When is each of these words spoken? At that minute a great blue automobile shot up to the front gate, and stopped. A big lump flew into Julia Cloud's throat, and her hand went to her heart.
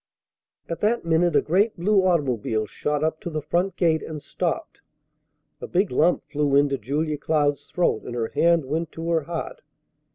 At 0.67 0.79
that 0.81 1.05
minute 1.05 1.35
a 1.35 1.43
great 1.43 1.77
blue 1.77 2.01
automobile 2.07 2.65
shot 2.65 3.03
up 3.03 3.21
to 3.21 3.29
the 3.29 3.39
front 3.39 3.75
gate, 3.75 4.01
and 4.01 4.19
stopped. 4.19 4.81
A 5.61 5.67
big 5.67 5.91
lump 5.91 6.23
flew 6.31 6.55
into 6.55 6.79
Julia 6.79 7.19
Cloud's 7.19 7.67
throat, 7.67 8.01
and 8.05 8.15
her 8.15 8.29
hand 8.29 8.65
went 8.65 8.91
to 8.93 9.11
her 9.11 9.21
heart. 9.25 9.61